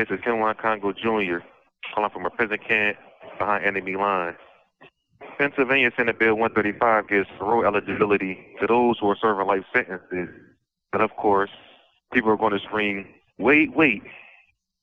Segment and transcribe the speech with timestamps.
[0.00, 1.44] This is Kenwan Congo Jr.
[1.94, 2.96] calling from a prison camp
[3.38, 4.38] behind enemy lines.
[5.36, 10.30] Pennsylvania Senate Bill 135 gives parole eligibility to those who are serving life sentences.
[10.90, 11.50] But of course,
[12.14, 14.02] people are going to scream, wait, wait,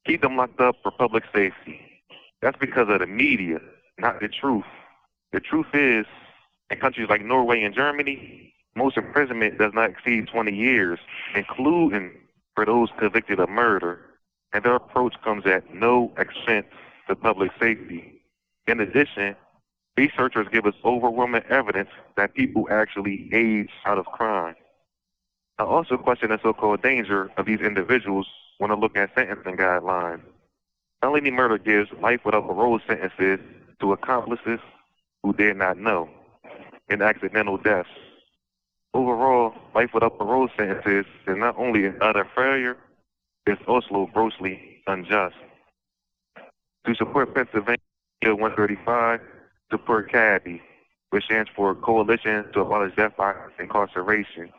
[0.05, 1.81] keep them locked up for public safety.
[2.43, 3.57] That's because of the media,
[3.97, 4.65] not the truth.
[5.33, 6.05] The truth is,
[6.69, 10.99] in countries like Norway and Germany, most imprisonment does not exceed 20 years,
[11.33, 12.11] including
[12.53, 13.99] for those convicted of murder.
[14.53, 16.67] And their approach comes at no expense
[17.07, 18.21] to public safety.
[18.67, 19.35] In addition,
[19.97, 24.55] researchers give us overwhelming evidence that people actually age out of crime.
[25.59, 28.27] I also question the so-called danger of these individuals
[28.59, 30.21] when I look at sentencing guidelines.
[31.01, 33.39] Felony murder gives life without parole sentences
[33.79, 34.59] to accomplices
[35.23, 36.09] who did not know,
[36.89, 37.89] and accidental deaths.
[38.93, 42.77] Overall, life without parole sentences is not only an utter failure,
[43.47, 45.35] it's also grossly unjust.
[46.85, 47.77] To support Pennsylvania
[48.21, 49.21] Bill 135,
[49.71, 50.61] support CADBI,
[51.11, 54.49] which stands for Coalition to Abolish Death by Incarceration.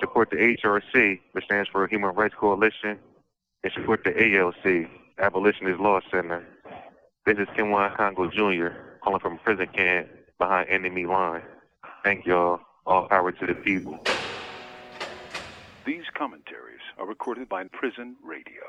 [0.00, 2.98] Support the HRC, which stands for Human Rights Coalition,
[3.62, 4.88] and support the ALC,
[5.18, 6.46] Abolitionist Law Center.
[7.26, 8.74] This is Kenwan Congo Jr.
[9.02, 11.44] calling from prison camp behind enemy lines.
[12.04, 12.60] Thank y'all.
[12.86, 13.98] All power to the people.
[15.86, 18.63] These commentaries are recorded by Prison Radio.